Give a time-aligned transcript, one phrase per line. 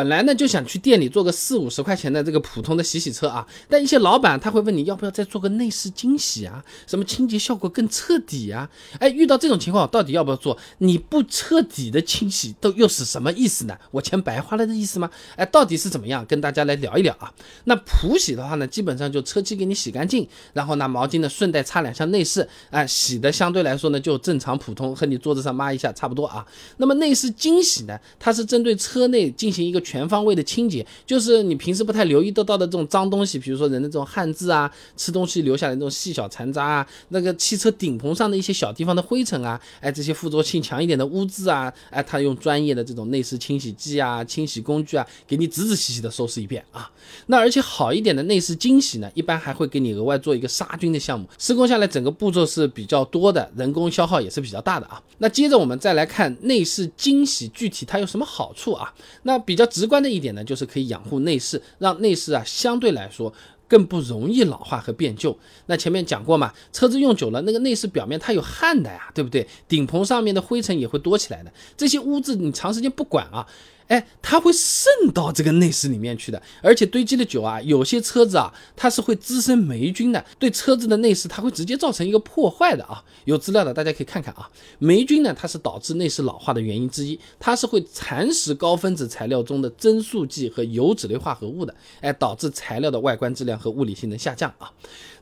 [0.00, 8.66] 本来呢就想去店里做个四五十块钱的这个普通的洗洗车啊，但一些老板他会问你要不要再做个内饰精洗啊，什么清洁效果更彻底啊？
[8.98, 10.56] 哎，遇到这种情况到底要不要做？
[10.78, 13.76] 你不彻底的清洗都又是什么意思呢？
[13.90, 15.10] 我钱白花了的意思吗？
[15.36, 16.24] 哎，到底是怎么样？
[16.24, 17.30] 跟大家来聊一聊啊。
[17.64, 26.46] 那普洗的话呢，基本上就车漆给你洗干净，然后拿毛巾呢顺带擦两下内饰，哎，洗的相对来说呢就正常普通，和你桌子上抹一下差不多啊。
[26.78, 29.78] 那么内饰精洗呢，它是针对车内进行一个。
[29.90, 46.88] 全方位的清洁，就是你平时不太留意得到的这种脏东西，比如说人的这种汗渍啊，吃东西留下来这种细小残渣啊，那个汽车顶棚上的一些小地方的灰尘啊，哎，这些附着性强一点的污渍啊，哎，他用专业的这种内饰清洗剂啊、清洗工具啊，给你仔仔细细的收拾一遍啊。
[47.26, 55.02] 那而且好一点的内饰精洗呢，一般还会给你额外做一个杀菌的项目，施工下来整个步骤是比较多的，人工消耗也是比较大的啊。
[55.18, 58.94] 那接着我们再来看内饰精洗具体它有什么好处啊？
[59.24, 59.79] 那比较直。
[59.80, 63.32] 直观的一点呢，就是可以养护内饰，让内饰啊相对来说
[63.66, 65.34] 更不容易老化和变旧。
[65.66, 69.46] 那前面讲过嘛，车子用久了，那个内饰表面它有汗的呀，对不对？
[69.66, 73.46] 顶棚上面的灰尘也会多起来的，这些污渍你长时间不管啊。
[73.90, 83.02] 哎，它会渗到这个内饰里面去的，而且堆积的久啊，有些车子啊，它是会滋生霉菌的，对车子的内饰它会直接造成一个破坏的啊。
[83.24, 84.48] 有资料的大家可以看看啊。
[84.78, 94.70] 霉菌呢，它是导致内饰老化的原因之一，它是会蚕食高分子材料中的增塑剂和油脂类化合物的，哎，导致材料的外观质量和物理性能下降啊。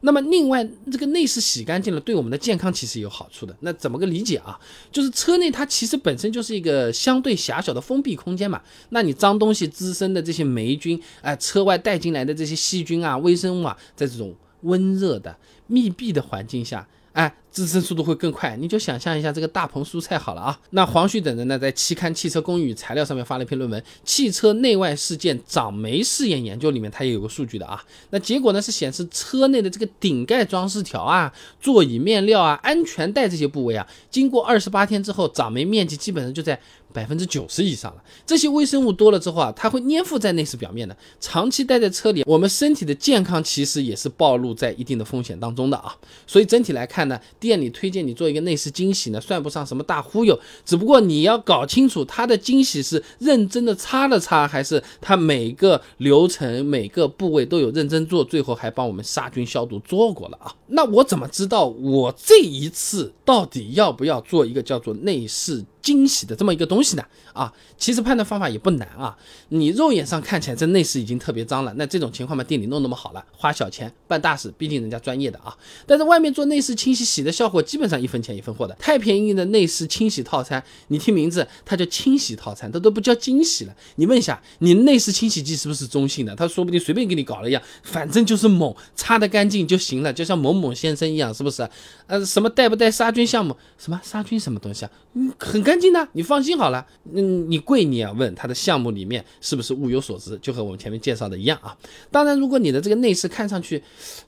[0.00, 3.56] 那么另外，这个内饰洗干净了，对我们的健康其实有好处的。
[3.60, 4.58] 那怎么个理解啊？
[4.92, 8.62] 就是车内它其实本身就是一个相对狭小的封闭空间嘛。
[8.90, 16.86] 那你脏东西滋生的这些霉菌，哎，车外带进来的这些细菌啊、微生物啊，在这种温热的密闭的环境下。
[17.12, 20.58] 哎，滋生速度会更快，你就想象一下这个大棚蔬菜好了啊。
[20.70, 27.82] 那黄旭等人呢，在期刊《汽车工艺与材料》上面发了一篇论文《汽车内外事件长霉试验研究》，里面它也有个数据的啊。
[28.10, 36.58] 那结果呢是显示车内的这个顶盖装饰条啊、座椅面料啊、安全带这些部位啊，经过二十八天之后，长霉面积基本上就在。
[36.90, 45.94] 百分之九十以上了，这些微生物多了之后啊，它会粘附在内饰表面的，长期待在车里，我们身体的健康其实也是暴露在一定的风险当中的啊。
[46.26, 60.54] 所以整体来看呢，店里推荐你做一个内饰惊喜呢，算不上什么大忽悠，只不过你要搞清楚它的惊喜是认真的擦了擦，还是它每个流程每个部位都有认真做，最后还帮我们杀菌消毒做过了啊。
[60.68, 65.64] 那我怎么知道我这一次到底要不要做一个叫做内饰？
[65.88, 67.02] 惊喜的这么一个东西呢？
[67.32, 69.16] 啊，其实判断方法也不难啊。
[69.48, 75.56] 你肉眼上看起来这内饰已经特别脏了，那这种情况嘛，店里弄那么好了，花小钱办大事，毕竟人家专业的啊。
[75.86, 83.74] 但是外面做内饰清洗洗的效果基本上一分钱一分货的，太便宜的内饰清洗套餐，你听名字它叫清洗套餐，它都不叫惊喜了。
[83.94, 86.36] 你问一下，你内饰清洗剂是不是中性的？
[86.36, 91.66] 他说不定随便给你搞了一样，反正就是猛，擦得干净就行了，就像某某先生一样，是不是？
[92.06, 93.56] 呃，什么带不带杀菌项目？
[93.78, 94.90] 什么杀菌什么东西啊？
[95.14, 95.77] 嗯，很干。
[95.80, 96.86] 净的，你放心好了。
[97.12, 101.76] 嗯，你贵你也要问他的项目里面是不是物有所值，就和我们前面介绍的一样啊。
[102.10, 103.82] 当然，如果你的这个内饰看上去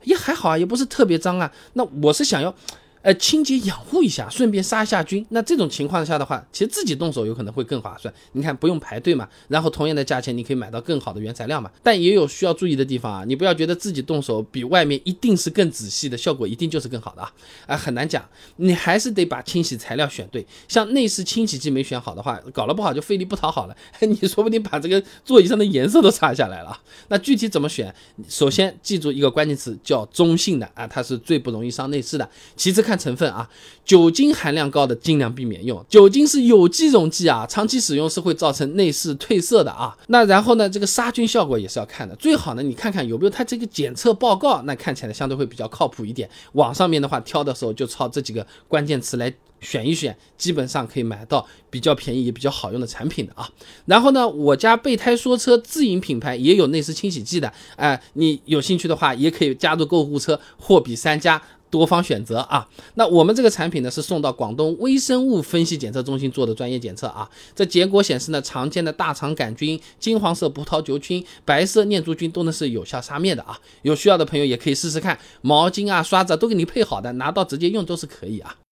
[0.04, 2.54] 也还好啊，也不是特别脏啊，那我是想要。
[3.02, 5.24] 呃，清洁养护一下，顺便杀一下菌。
[5.30, 8.12] 那这种情况下的话，其实自己动手有可能会更划算。
[8.32, 11.70] 你看，不用排队嘛，然后同样的价钱，你可以买到更好的原材料嘛。
[11.82, 17.32] 但也有需要注意的地方啊，你不要觉得自己动手比外面一定是更仔细的，效果一定就是更好的啊。
[17.66, 18.22] 啊，很难讲，
[18.56, 20.46] 你还是得把清洗材料选对。
[20.68, 26.78] 像内饰清洗剂没选好的话，搞了不好就费力不讨好了， 你说不定把这个座椅上的颜色都擦下来了。
[27.08, 27.94] 那具体怎么选？
[28.28, 32.28] 首先记住一个关键词，叫中性的啊，它是最不容易伤内饰的。
[32.56, 32.84] 其次。
[32.89, 33.48] 看看成分啊，
[33.84, 35.84] 酒精含量高的尽量避免用。
[35.88, 39.96] 酒精是有机溶剂啊，长期使用是会造成内饰褪色的啊。
[40.08, 42.16] 那然后呢，这个杀菌效果也是要看的。
[42.16, 46.28] 最好呢，你看看有没有它这个检测报告，那看起来相对会比较靠谱一点。
[46.54, 53.48] 网上面的话挑的时候就抄这几个关键词来选一选，基本上可以买到比较便宜也比较好用的产品的啊。
[53.86, 61.40] 然后呢，我家备胎说车自营品牌也有内饰清洗剂的，哎，你有兴趣的话也可以加入购物车，货比三家。
[61.70, 78.56] 多方选择啊，那我们这个产品呢是送到广东微生物分析检测中心做的专业检测啊，这结果显示呢，常见的大肠杆菌、金黄色葡萄球菌、白色念珠菌都能是有效杀灭的啊，有需要的朋友也可以试试看，毛巾啊、刷子都给你配好的，拿到直接用都是可以啊。